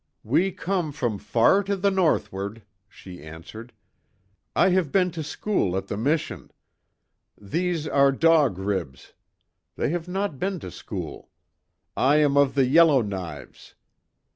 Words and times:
"We 0.23 0.51
come 0.51 0.91
from 0.91 1.19
far 1.19 1.61
to 1.61 1.75
the 1.75 1.91
northward," 1.91 2.63
she 2.89 3.21
answered. 3.21 3.71
"I 4.55 4.69
have 4.69 4.91
been 4.91 5.11
to 5.11 5.21
school 5.21 5.77
at 5.77 5.89
the 5.89 5.95
mission. 5.95 6.49
These 7.39 7.87
are 7.87 8.11
Dog 8.11 8.57
Ribs. 8.57 9.13
They 9.75 9.89
have 9.89 10.07
not 10.07 10.39
been 10.39 10.59
to 10.61 10.71
school. 10.71 11.29
I 11.95 12.15
am 12.15 12.35
of 12.35 12.55
the 12.55 12.65
Yellow 12.65 13.03
Knives. 13.03 13.75